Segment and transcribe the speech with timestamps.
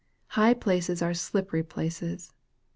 [0.29, 2.33] High places are slippery places.